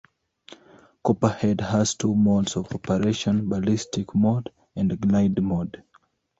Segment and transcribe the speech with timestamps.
[1.03, 5.83] Copperhead has two modes of operation: Ballistic mode and glide mode.